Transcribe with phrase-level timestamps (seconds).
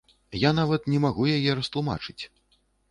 [0.43, 2.21] Я нават не магу яе растлумачыць.